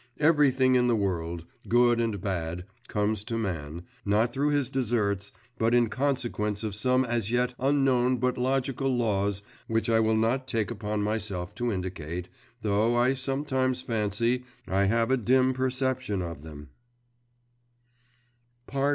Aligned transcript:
Everything 0.19 0.73
in 0.73 0.87
the 0.87 0.95
world, 0.95 1.45
good 1.67 1.99
and 2.01 2.19
bad, 2.19 2.63
comes 2.87 3.23
to 3.25 3.37
man, 3.37 3.83
not 4.03 4.33
through 4.33 4.49
his 4.49 4.71
deserts, 4.71 5.31
but 5.59 5.75
in 5.75 5.89
consequence 5.89 6.63
of 6.63 6.73
some 6.73 7.05
as 7.05 7.29
yet 7.29 7.53
unknown 7.59 8.17
but 8.17 8.35
logical 8.35 8.97
laws 8.97 9.43
which 9.67 9.91
I 9.91 9.99
will 9.99 10.15
not 10.17 10.47
take 10.47 10.71
upon 10.71 11.03
myself 11.03 11.53
to 11.57 11.71
indicate, 11.71 12.29
though 12.63 12.95
I 12.95 13.13
sometimes 13.13 13.83
fancy 13.83 14.43
I 14.67 14.85
have 14.85 15.11
a 15.11 15.17
dim 15.17 15.53
perception 15.53 16.23
of 16.23 16.41
them. 16.41 16.69